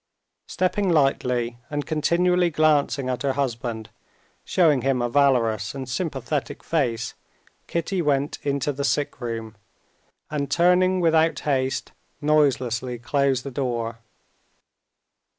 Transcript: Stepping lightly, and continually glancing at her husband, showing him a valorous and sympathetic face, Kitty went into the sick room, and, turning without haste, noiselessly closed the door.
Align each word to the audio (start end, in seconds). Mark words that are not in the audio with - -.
Stepping 0.47 0.89
lightly, 0.89 1.59
and 1.69 1.85
continually 1.85 2.49
glancing 2.49 3.07
at 3.07 3.21
her 3.21 3.33
husband, 3.33 3.91
showing 4.43 4.81
him 4.81 4.99
a 4.99 5.07
valorous 5.07 5.75
and 5.75 5.87
sympathetic 5.87 6.63
face, 6.63 7.13
Kitty 7.67 8.01
went 8.01 8.39
into 8.41 8.73
the 8.73 8.83
sick 8.83 9.21
room, 9.21 9.55
and, 10.31 10.49
turning 10.49 11.01
without 11.01 11.41
haste, 11.41 11.91
noiselessly 12.19 12.97
closed 12.97 13.43
the 13.43 13.51
door. 13.51 13.99